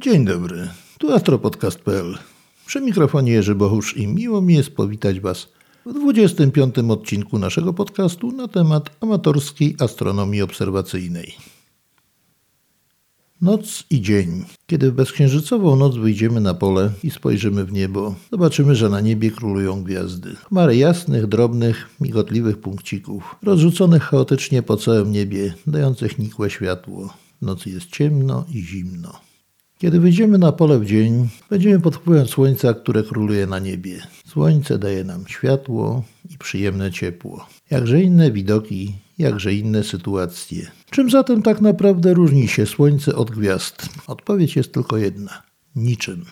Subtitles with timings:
[0.00, 2.18] Dzień dobry, tu astropodcast.pl.
[2.66, 5.48] Przy mikrofonie Jerzy Bohusz i miło mi jest powitać Was
[5.86, 6.74] w 25.
[6.78, 11.34] odcinku naszego podcastu na temat amatorskiej astronomii obserwacyjnej.
[13.42, 14.44] Noc i dzień.
[14.66, 19.30] Kiedy w bezksiężycową noc wyjdziemy na pole i spojrzymy w niebo, zobaczymy, że na niebie
[19.30, 20.34] królują gwiazdy.
[20.34, 27.14] Chmary jasnych, drobnych, migotliwych punkcików, rozrzuconych chaotycznie po całym niebie, dających nikłe światło.
[27.42, 29.25] W nocy jest ciemno i zimno.
[29.78, 34.02] Kiedy wyjdziemy na pole w dzień, będziemy pod wpływem słońca, które króluje na niebie.
[34.26, 37.46] Słońce daje nam światło i przyjemne ciepło.
[37.70, 40.70] Jakże inne widoki, jakże inne sytuacje.
[40.90, 43.88] Czym zatem tak naprawdę różni się słońce od gwiazd?
[44.06, 45.42] Odpowiedź jest tylko jedna:
[45.74, 46.24] niczym.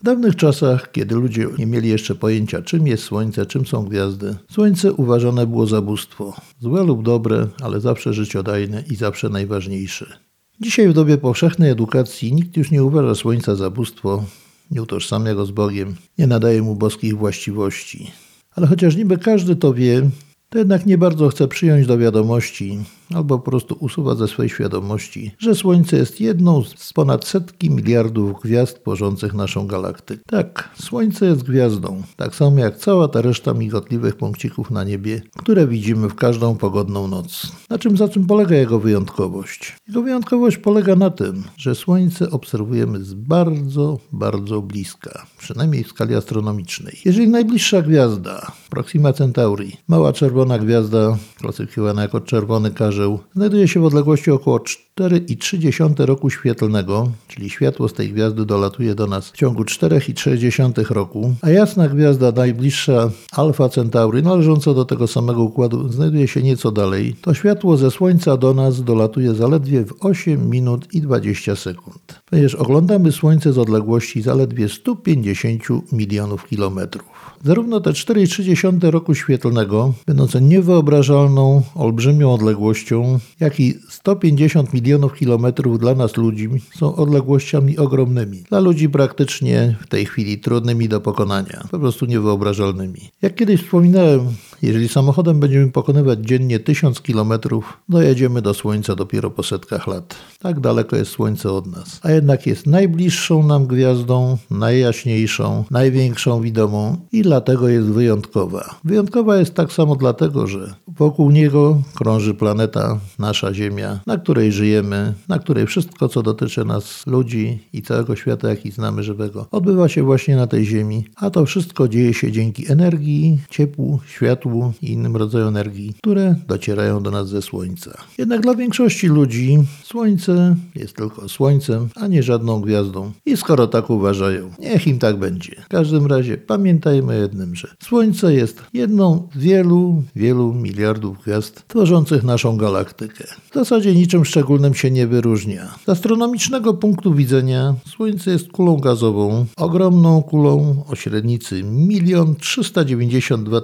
[0.00, 4.36] W dawnych czasach, kiedy ludzie nie mieli jeszcze pojęcia, czym jest słońce, czym są gwiazdy,
[4.50, 6.34] słońce uważane było za bóstwo.
[6.60, 10.18] Złe lub dobre, ale zawsze życiodajne i zawsze najważniejsze.
[10.62, 14.24] Dzisiaj w dobie powszechnej edukacji nikt już nie uważa słońca za bóstwo,
[14.70, 18.10] nie utożsamia go z Bogiem, nie nadaje mu boskich właściwości.
[18.54, 20.10] Ale chociaż niby każdy to wie,
[20.52, 22.78] to jednak nie bardzo chce przyjąć do wiadomości,
[23.14, 28.40] albo po prostu usuwa ze swojej świadomości, że Słońce jest jedną z ponad setki miliardów
[28.42, 30.22] gwiazd tworzących naszą galaktykę.
[30.26, 35.66] Tak, Słońce jest gwiazdą, tak samo jak cała ta reszta migotliwych punkcików na niebie, które
[35.66, 37.52] widzimy w każdą pogodną noc.
[37.70, 39.76] Na czym za czym polega jego wyjątkowość?
[39.88, 46.14] Jego wyjątkowość polega na tym, że Słońce obserwujemy z bardzo, bardzo bliska, przynajmniej w skali
[46.14, 47.00] astronomicznej.
[47.04, 53.84] Jeżeli najbliższa gwiazda, Proxima Centauri, mała czerwona gwiazda, klasyfikowana jako czerwony karzeł, znajduje się w
[53.84, 59.62] odległości około 4,3 roku świetlnego, czyli światło z tej gwiazdy dolatuje do nas w ciągu
[59.62, 66.42] 4,3 roku, a jasna gwiazda najbliższa Alfa Centauri, należąca do tego samego układu, znajduje się
[66.42, 71.56] nieco dalej, to światło ze Słońca do nas dolatuje zaledwie w 8 minut i 20
[71.56, 72.20] sekund.
[72.30, 77.11] Ponieważ oglądamy Słońce z odległości zaledwie 150 milionów kilometrów.
[77.44, 85.94] Zarówno te 4,3 roku świetlnego, będące niewyobrażalną, olbrzymią odległością, jak i 150 milionów kilometrów dla
[85.94, 88.42] nas ludzi są odległościami ogromnymi.
[88.48, 93.00] Dla ludzi praktycznie w tej chwili trudnymi do pokonania, po prostu niewyobrażalnymi.
[93.22, 94.20] Jak kiedyś wspominałem,
[94.62, 100.14] jeżeli samochodem będziemy pokonywać dziennie 1000 kilometrów, dojedziemy do Słońca dopiero po setkach lat.
[100.38, 102.00] Tak daleko jest Słońce od nas.
[102.02, 108.80] A jednak jest najbliższą nam gwiazdą, najjaśniejszą, największą widomą i dlatego jest wyjątkowa.
[108.84, 115.14] Wyjątkowa jest tak samo dlatego, że wokół niego krąży planeta, nasza Ziemia, na której żyjemy,
[115.28, 120.02] na której wszystko, co dotyczy nas, ludzi i całego świata, jaki znamy żywego, odbywa się
[120.02, 124.51] właśnie na tej Ziemi, a to wszystko dzieje się dzięki energii, ciepłu, światłu
[124.82, 127.90] i innym rodzajom energii, które docierają do nas ze Słońca.
[128.18, 133.12] Jednak dla większości ludzi Słońce jest tylko Słońcem, a nie żadną gwiazdą.
[133.26, 135.62] I skoro tak uważają, niech im tak będzie.
[135.64, 142.22] W każdym razie pamiętajmy jednym, że Słońce jest jedną z wielu, wielu miliardów gwiazd tworzących
[142.24, 143.24] naszą galaktykę.
[143.50, 145.74] W zasadzie niczym szczególnym się nie wyróżnia.
[145.86, 153.60] Z astronomicznego punktu widzenia Słońce jest kulą gazową, ogromną kulą o średnicy 1 392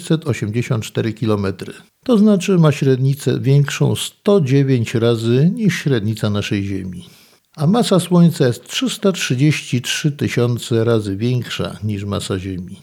[0.00, 1.46] 684 km.
[2.04, 7.04] To znaczy ma średnicę większą 109 razy niż średnica naszej Ziemi
[7.56, 12.76] a masa Słońca jest 333 tysiące razy większa niż masa Ziemi.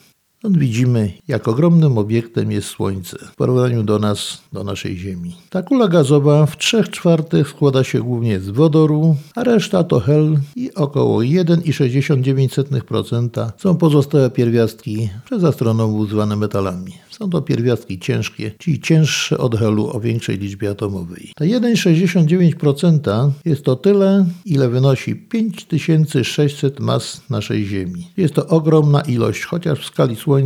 [0.50, 5.36] Widzimy, jak ogromnym obiektem jest Słońce w porównaniu do nas, do naszej Ziemi.
[5.50, 10.40] Ta kula gazowa w 3 czwartych składa się głównie z wodoru, a reszta to hel
[10.56, 16.92] i około 1,69% są pozostałe pierwiastki przez astronomów zwane metalami.
[17.10, 21.32] Są to pierwiastki ciężkie, czyli cięższe od helu o większej liczbie atomowej.
[21.36, 28.08] Te 1,69% jest to tyle, ile wynosi 5600 mas naszej Ziemi.
[28.18, 30.37] Jest to ogromna ilość, chociaż w skali Słońca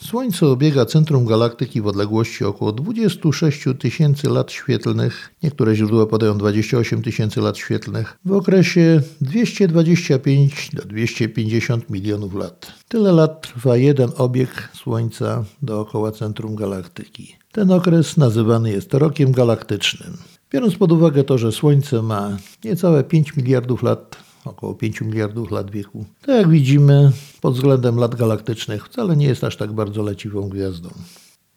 [0.01, 7.01] Słońce obiega centrum galaktyki w odległości około 26 tysięcy lat świetlnych, niektóre źródła podają 28
[7.01, 12.73] tysięcy lat świetlnych, w okresie 225 do 250 milionów lat.
[12.87, 17.35] Tyle lat trwa jeden obieg Słońca dookoła centrum galaktyki.
[17.51, 20.17] Ten okres nazywany jest rokiem galaktycznym.
[20.51, 25.71] Biorąc pod uwagę to, że Słońce ma niecałe 5 miliardów lat około 5 miliardów lat
[25.71, 26.05] wieku.
[26.21, 27.11] To jak widzimy,
[27.41, 30.89] pod względem lat galaktycznych wcale nie jest aż tak bardzo leciwą gwiazdą.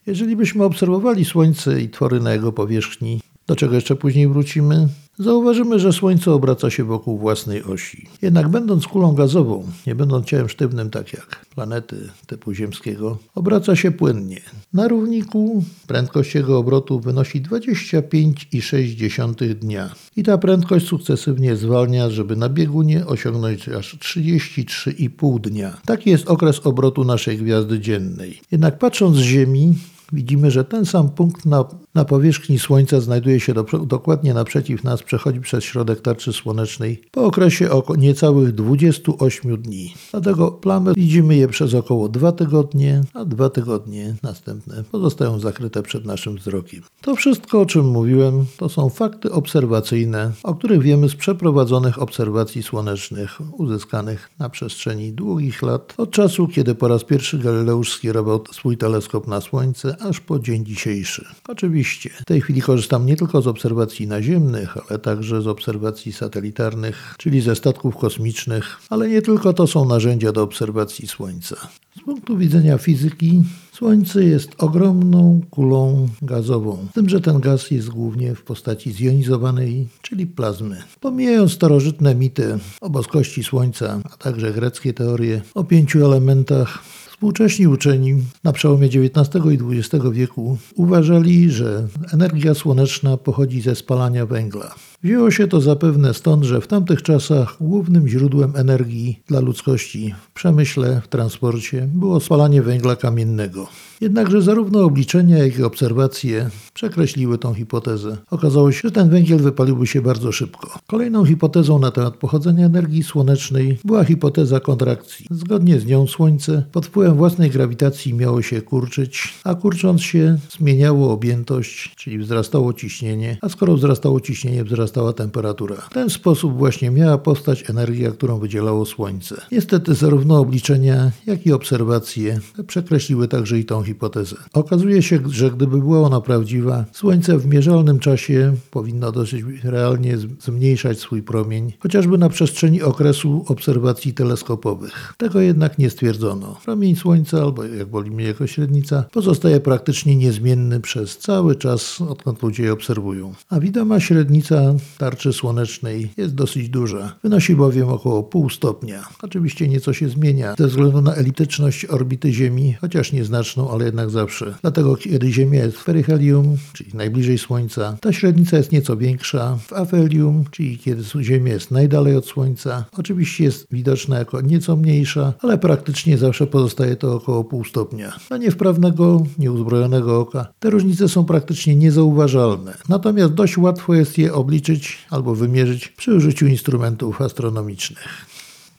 [0.06, 3.20] Jeżeli byśmy obserwowali Słońce i twory na jego powierzchni,
[3.52, 4.88] do czego jeszcze później wrócimy,
[5.18, 8.06] zauważymy, że Słońce obraca się wokół własnej osi.
[8.22, 11.96] Jednak będąc kulą gazową, nie będąc ciałem sztywnym tak jak planety
[12.26, 14.40] typu ziemskiego, obraca się płynnie.
[14.72, 19.90] Na równiku prędkość jego obrotu wynosi 25,6 dnia.
[20.16, 25.76] I ta prędkość sukcesywnie zwalnia, żeby na biegunie osiągnąć aż 33,5 dnia.
[25.84, 28.40] Taki jest okres obrotu naszej gwiazdy dziennej.
[28.50, 29.74] Jednak patrząc z Ziemi,
[30.12, 31.64] widzimy, że ten sam punkt na,
[31.94, 37.24] na powierzchni Słońca znajduje się do, dokładnie naprzeciw nas, przechodzi przez środek tarczy słonecznej po
[37.24, 39.94] okresie oko niecałych 28 dni.
[40.10, 46.04] Dlatego plamy widzimy je przez około 2 tygodnie, a dwa tygodnie następne pozostają zakryte przed
[46.04, 46.82] naszym wzrokiem.
[47.00, 52.62] To wszystko, o czym mówiłem, to są fakty obserwacyjne, o których wiemy z przeprowadzonych obserwacji
[52.62, 58.76] słonecznych uzyskanych na przestrzeni długich lat, od czasu, kiedy po raz pierwszy Galileusz skierował swój
[58.76, 61.24] teleskop na Słońce, aż po dzień dzisiejszy.
[61.48, 67.14] Oczywiście, w tej chwili korzystam nie tylko z obserwacji naziemnych, ale także z obserwacji satelitarnych,
[67.18, 71.56] czyli ze statków kosmicznych, ale nie tylko to są narzędzia do obserwacji Słońca.
[71.96, 77.88] Z punktu widzenia fizyki, Słońce jest ogromną kulą gazową, z tym, że ten gaz jest
[77.88, 80.82] głównie w postaci zjonizowanej, czyli plazmy.
[81.00, 86.82] Pomijając starożytne mity o boskości Słońca, a także greckie teorie o pięciu elementach,
[87.22, 88.14] Współcześni uczeni
[88.44, 94.74] na przełomie XIX i XX wieku uważali, że energia słoneczna pochodzi ze spalania węgla.
[95.04, 100.32] Wzięło się to zapewne stąd, że w tamtych czasach głównym źródłem energii dla ludzkości w
[100.32, 103.68] przemyśle, w transporcie było spalanie węgla kamiennego.
[104.00, 108.16] Jednakże zarówno obliczenia, jak i obserwacje przekreśliły tą hipotezę.
[108.30, 110.78] Okazało się, że ten węgiel wypaliłby się bardzo szybko.
[110.86, 115.26] Kolejną hipotezą na temat pochodzenia energii słonecznej była hipoteza kontrakcji.
[115.30, 121.12] Zgodnie z nią Słońce pod wpływem własnej grawitacji miało się kurczyć, a kurcząc się zmieniało
[121.12, 125.76] objętość, czyli wzrastało ciśnienie, a skoro wzrastało ciśnienie, wzrastała temperatura.
[125.76, 129.36] W ten sposób właśnie miała powstać energia, którą wydzielało Słońce.
[129.52, 134.36] Niestety zarówno obliczenia, jak i obserwacje przekreśliły także i tą hipotezę.
[134.52, 140.98] Okazuje się, że gdyby była ona prawdziwa, Słońce w mierzalnym czasie powinno dosyć realnie zmniejszać
[140.98, 145.14] swój promień, chociażby na przestrzeni okresu obserwacji teleskopowych.
[145.16, 146.56] Tego jednak nie stwierdzono.
[146.64, 152.62] Promień Słońca, albo jak wolimy jego średnica, pozostaje praktycznie niezmienny przez cały czas, odkąd ludzie
[152.62, 153.32] je obserwują.
[153.50, 157.16] A widoma średnica tarczy słonecznej jest dosyć duża.
[157.22, 159.08] Wynosi bowiem około pół stopnia.
[159.22, 164.54] Oczywiście nieco się zmienia ze względu na elityczność orbity Ziemi, chociaż nieznaczną, ale jednak zawsze.
[164.62, 169.58] Dlatego kiedy Ziemia jest w peryhelium, czyli najbliżej Słońca, ta średnica jest nieco większa.
[169.66, 175.32] W afelium, czyli kiedy Ziemia jest najdalej od Słońca, oczywiście jest widoczna jako nieco mniejsza,
[175.40, 178.12] ale praktycznie zawsze pozostaje to około pół stopnia.
[178.28, 182.74] Dla niewprawnego, nieuzbrojonego oka te różnice są praktycznie niezauważalne.
[182.88, 184.71] Natomiast dość łatwo jest je obliczyć
[185.10, 188.26] albo wymierzyć przy użyciu instrumentów astronomicznych.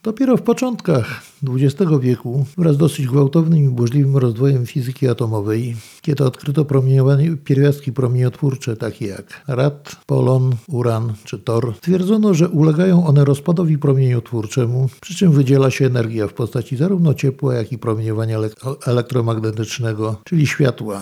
[0.04, 6.24] Dopiero w początkach XX wieku, wraz z dosyć gwałtownym i burzliwym rozwojem fizyki atomowej, kiedy
[6.24, 13.26] odkryto promieniowanie, pierwiastki promieniotwórcze takie jak rad, polon, uran czy tor, stwierdzono, że ulegają one
[13.26, 18.40] rozpadowi promieniotwórczemu, przy czym wydziela się energia w postaci zarówno ciepła, jak i promieniowania
[18.86, 21.02] elektromagnetycznego, czyli światła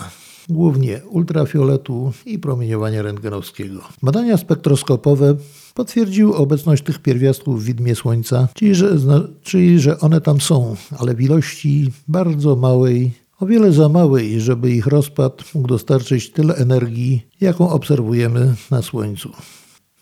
[0.49, 3.81] głównie ultrafioletu i promieniowania rentgenowskiego.
[4.03, 5.35] Badania spektroskopowe
[5.73, 8.97] potwierdziły obecność tych pierwiastków w widmie Słońca, czyli że,
[9.41, 14.71] czyli że one tam są, ale w ilości bardzo małej, o wiele za małej, żeby
[14.71, 19.31] ich rozpad mógł dostarczyć tyle energii, jaką obserwujemy na Słońcu.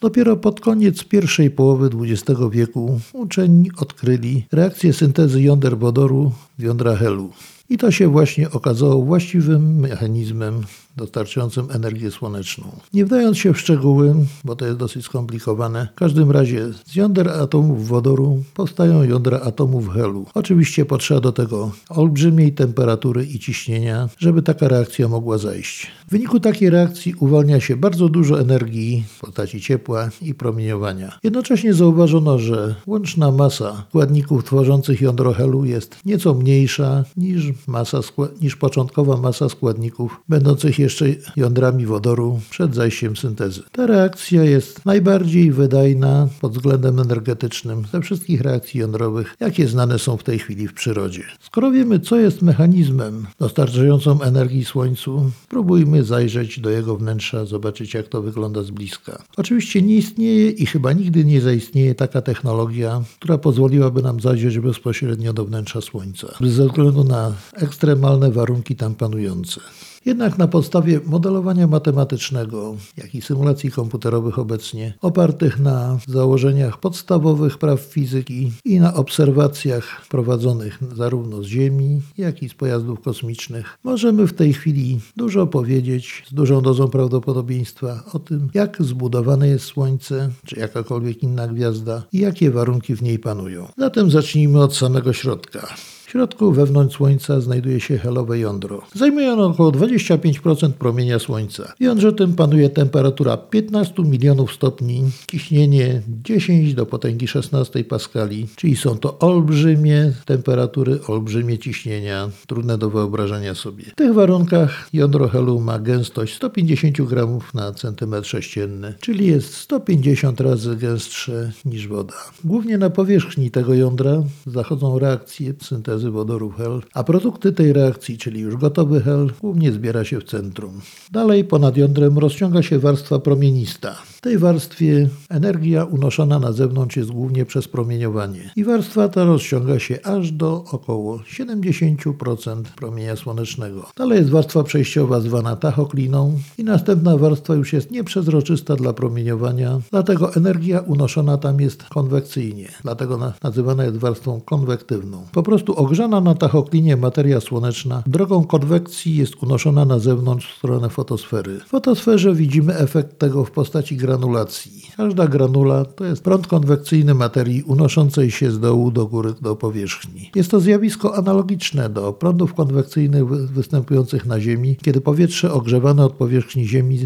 [0.01, 6.95] Dopiero pod koniec pierwszej połowy XX wieku uczeni odkryli reakcję syntezy jąder wodoru w jądra
[6.95, 7.29] helu.
[7.69, 10.63] I to się właśnie okazało właściwym mechanizmem
[10.97, 12.65] dostarczającym energię słoneczną.
[12.93, 17.29] Nie wdając się w szczegóły, bo to jest dosyć skomplikowane, w każdym razie z jąder
[17.29, 20.25] atomów wodoru powstają jądra atomów helu.
[20.33, 25.87] Oczywiście potrzeba do tego olbrzymiej temperatury i ciśnienia, żeby taka reakcja mogła zajść.
[26.07, 31.19] W wyniku takiej reakcji uwalnia się bardzo dużo energii w postaci ciepła i promieniowania.
[31.23, 37.99] Jednocześnie zauważono, że łączna masa składników tworzących jądro helu jest nieco mniejsza niż, masa,
[38.41, 43.63] niż początkowa masa składników będących jeszcze jądrami wodoru przed zajściem syntezy.
[43.71, 50.17] Ta reakcja jest najbardziej wydajna pod względem energetycznym ze wszystkich reakcji jądrowych, jakie znane są
[50.17, 51.23] w tej chwili w przyrodzie.
[51.39, 58.07] Skoro wiemy, co jest mechanizmem dostarczającym energii Słońcu, spróbujmy zajrzeć do jego wnętrza, zobaczyć jak
[58.07, 59.23] to wygląda z bliska.
[59.37, 65.33] Oczywiście nie istnieje i chyba nigdy nie zaistnieje taka technologia, która pozwoliłaby nam zajrzeć bezpośrednio
[65.33, 69.61] do wnętrza Słońca, ze względu na ekstremalne warunki tam panujące.
[70.05, 77.79] Jednak na podstawie modelowania matematycznego, jak i symulacji komputerowych obecnie, opartych na założeniach podstawowych praw
[77.79, 84.33] fizyki i na obserwacjach prowadzonych zarówno z Ziemi, jak i z pojazdów kosmicznych, możemy w
[84.33, 90.59] tej chwili dużo powiedzieć z dużą dozą prawdopodobieństwa o tym, jak zbudowane jest Słońce, czy
[90.59, 93.67] jakakolwiek inna gwiazda i jakie warunki w niej panują.
[93.77, 95.67] Zatem zacznijmy od samego środka.
[96.09, 98.81] W środku wewnątrz Słońca znajduje się helowe jądro.
[98.93, 101.73] Zajmuje ono około 25% promienia Słońca.
[101.79, 108.75] W jądrze tym panuje temperatura 15 milionów stopni, ciśnienie 10 do potęgi 16 paskali, czyli
[108.75, 113.83] są to olbrzymie temperatury, olbrzymie ciśnienia, trudne do wyobrażenia sobie.
[113.83, 120.41] W tych warunkach jądro helu ma gęstość 150 gramów na centymetr sześcienny, czyli jest 150
[120.41, 122.13] razy gęstsze niż woda.
[122.43, 128.17] Głównie na powierzchni tego jądra zachodzą reakcje syntezy syntezy wodorów hel, a produkty tej reakcji,
[128.17, 130.81] czyli już gotowy hel, głównie zbiera się w centrum.
[131.11, 133.95] Dalej ponad jądrem rozciąga się warstwa promienista.
[134.19, 139.79] W tej warstwie energia unoszona na zewnątrz jest głównie przez promieniowanie i warstwa ta rozciąga
[139.79, 143.85] się aż do około 70% promienia słonecznego.
[143.97, 150.35] Dalej jest warstwa przejściowa zwana tachokliną i następna warstwa już jest nieprzezroczysta dla promieniowania, dlatego
[150.35, 155.25] energia unoszona tam jest konwekcyjnie, dlatego nazywana jest warstwą konwektywną.
[155.31, 160.89] Po prostu ogrzana na tachoklinie materia słoneczna drogą konwekcji jest unoszona na zewnątrz w stronę
[160.89, 161.59] fotosfery.
[161.59, 164.89] W fotosferze widzimy efekt tego w postaci granulacji.
[164.97, 170.31] Każda granula to jest prąd konwekcyjny materii unoszącej się z dołu do góry do powierzchni.
[170.35, 176.67] Jest to zjawisko analogiczne do prądów konwekcyjnych występujących na Ziemi, kiedy powietrze ogrzewane od powierzchni
[176.67, 176.99] Ziemi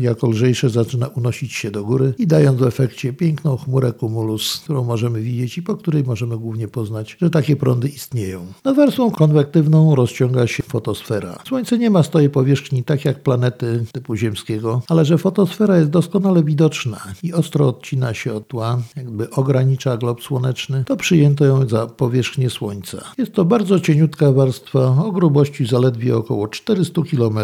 [0.00, 4.84] jako lżejsze zaczyna unosić się do góry i dając w efekcie piękną chmurę cumulus, którą
[4.84, 8.46] możemy widzieć i po której możemy głównie poznać, że takie prądy istnieją.
[8.64, 11.38] Nad warstwą konwektywną rozciąga się fotosfera.
[11.48, 16.42] Słońce nie ma stałej powierzchni tak jak planety typu ziemskiego, ale że fotosfera jest doskonale
[16.48, 21.86] widoczna i ostro odcina się od tła, jakby ogranicza glob słoneczny, to przyjęto ją za
[21.86, 23.04] powierzchnię Słońca.
[23.18, 27.38] Jest to bardzo cieniutka warstwa o grubości zaledwie około 400 km.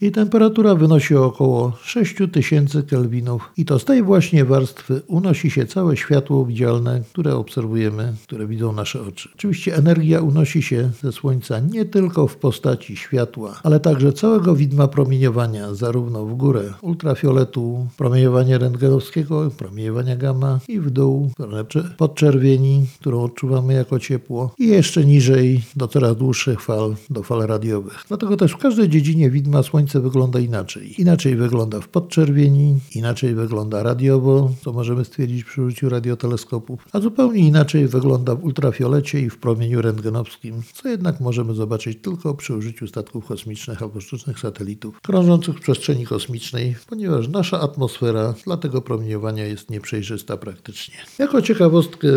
[0.00, 5.96] Jej temperatura wynosi około 6000 kelwinów i to z tej właśnie warstwy unosi się całe
[5.96, 9.28] światło widzialne, które obserwujemy, które widzą nasze oczy.
[9.34, 14.88] Oczywiście energia unosi się ze Słońca nie tylko w postaci światła, ale także całego widma
[14.88, 22.86] promieniowania, zarówno w górę ultrafioletu, promieniowania promieniowania rentgenowskiego, promieniowania gamma i w dół, w podczerwieni,
[23.00, 28.04] którą odczuwamy jako ciepło i jeszcze niżej do coraz dłuższych fal, do fal radiowych.
[28.08, 31.00] Dlatego też w każdej dziedzinie widma Słońce wygląda inaczej.
[31.00, 37.40] Inaczej wygląda w podczerwieni, inaczej wygląda radiowo, co możemy stwierdzić przy użyciu radioteleskopów, a zupełnie
[37.40, 42.86] inaczej wygląda w ultrafiolecie i w promieniu rentgenowskim, co jednak możemy zobaczyć tylko przy użyciu
[42.86, 49.46] statków kosmicznych albo sztucznych satelitów krążących w przestrzeni kosmicznej, ponieważ nasza atmosfera dla tego promieniowania
[49.46, 50.94] jest nieprzejrzysta praktycznie.
[51.18, 52.08] Jako ciekawostkę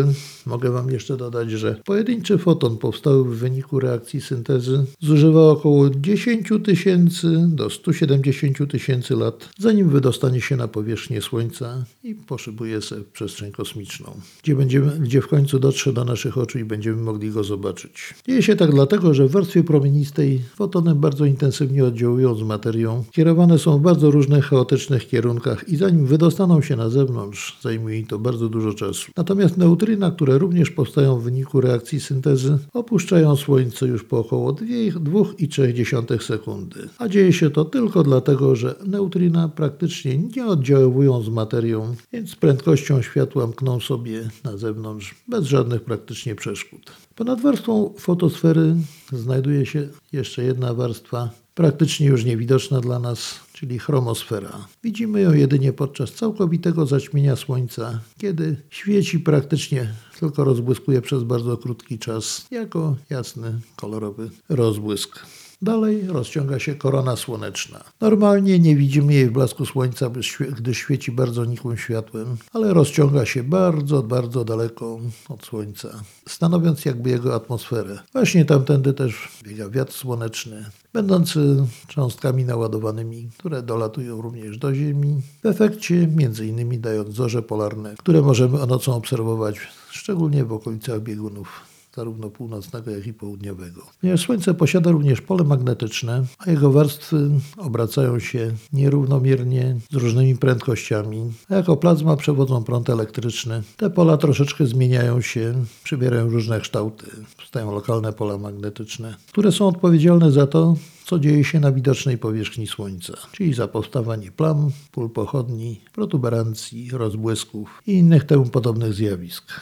[0.46, 6.48] mogę Wam jeszcze dodać, że pojedynczy foton powstały w wyniku reakcji syntezy zużywa około 10
[6.64, 13.08] tysięcy do 170 tysięcy lat, zanim wydostanie się na powierzchnię Słońca i poszybuje się w
[13.08, 17.44] przestrzeń kosmiczną, gdzie, będziemy, gdzie w końcu dotrze do naszych oczu i będziemy mogli go
[17.44, 18.14] zobaczyć.
[18.26, 23.58] Dzieje się tak dlatego, że w warstwie promienistej fotony bardzo intensywnie oddziałują z materią, kierowane
[23.58, 28.18] są w bardzo różnych chaotycznych kierunkach i zanim wydostaną się na zewnątrz, zajmuje im to
[28.18, 29.12] bardzo dużo czasu.
[29.16, 36.22] Natomiast neutryna, które również powstają w wyniku reakcji syntezy, opuszczają Słońce już po około 2,3
[36.22, 36.88] sekundy.
[36.98, 42.36] A dzieje się to tylko dlatego, że neutrina praktycznie nie oddziaływują z materią, więc z
[42.36, 46.92] prędkością światła mkną sobie na zewnątrz bez żadnych praktycznie przeszkód.
[47.16, 48.76] Ponad warstwą fotosfery
[49.12, 54.66] znajduje się jeszcze jedna warstwa, praktycznie już niewidoczna dla nas, czyli chromosfera.
[54.84, 61.98] Widzimy ją jedynie podczas całkowitego zaćmienia Słońca, kiedy świeci praktycznie tylko rozbłyskuje przez bardzo krótki
[61.98, 65.26] czas jako jasny, kolorowy rozbłysk.
[65.62, 67.84] Dalej rozciąga się korona słoneczna.
[68.00, 70.10] Normalnie nie widzimy jej w blasku słońca,
[70.56, 74.98] gdyż świeci bardzo nikłym światłem, ale rozciąga się bardzo, bardzo daleko
[75.28, 75.88] od słońca,
[76.28, 77.98] stanowiąc jakby jego atmosferę.
[78.12, 85.46] Właśnie tamtędy też biega wiatr słoneczny, będący cząstkami naładowanymi, które dolatują również do Ziemi, w
[85.46, 89.56] efekcie między innymi dając zorze polarne, które możemy nocą obserwować,
[89.90, 93.82] szczególnie w okolicach biegunów zarówno północnego, jak i południowego.
[94.00, 101.32] Ponieważ Słońce posiada również pole magnetyczne, a jego warstwy obracają się nierównomiernie z różnymi prędkościami,
[101.50, 103.62] jako plazma przewodzą prąd elektryczny.
[103.76, 107.06] Te pola troszeczkę zmieniają się, przybierają różne kształty.
[107.36, 112.66] Powstają lokalne pola magnetyczne, które są odpowiedzialne za to, co dzieje się na widocznej powierzchni
[112.66, 119.52] Słońca, czyli za powstawanie plam, pól pochodni, protuberancji, rozbłysków i innych temu podobnych zjawisk.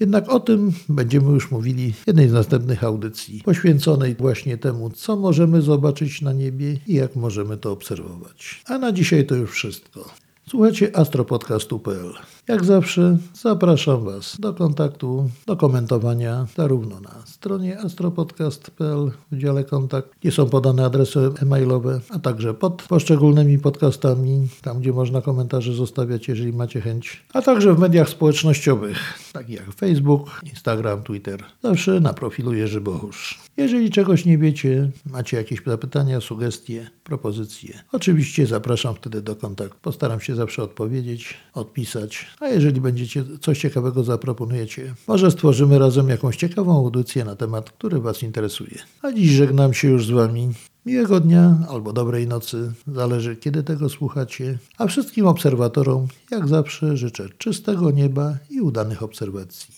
[0.00, 5.16] Jednak o tym będziemy już mówili w jednej z następnych audycji, poświęconej właśnie temu, co
[5.16, 8.62] możemy zobaczyć na niebie i jak możemy to obserwować.
[8.66, 10.27] A na dzisiaj to już wszystko.
[10.48, 12.12] Słuchajcie astropodcastu.pl.
[12.48, 20.10] Jak zawsze zapraszam Was do kontaktu, do komentowania zarówno na stronie astropodcast.pl w dziale kontakt,
[20.20, 26.28] gdzie są podane adresy e-mailowe, a także pod poszczególnymi podcastami, tam gdzie można komentarze zostawiać,
[26.28, 28.98] jeżeli macie chęć, a także w mediach społecznościowych,
[29.32, 31.44] takich jak Facebook, Instagram, Twitter.
[31.62, 33.38] Zawsze na profilu Jerzy Bohusz.
[33.56, 39.78] Jeżeli czegoś nie wiecie, macie jakieś zapytania, sugestie, propozycje, oczywiście zapraszam wtedy do kontaktu.
[39.82, 46.36] Postaram się zawsze odpowiedzieć, odpisać, a jeżeli będziecie coś ciekawego zaproponujecie, może stworzymy razem jakąś
[46.36, 48.78] ciekawą audycję na temat, który Was interesuje.
[49.02, 50.52] A dziś żegnam się już z Wami.
[50.86, 54.58] Miłego dnia albo dobrej nocy, zależy kiedy tego słuchacie.
[54.78, 59.74] A wszystkim obserwatorom, jak zawsze, życzę czystego nieba i udanych obserwacji.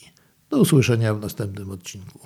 [0.50, 2.18] Do usłyszenia w następnym odcinku.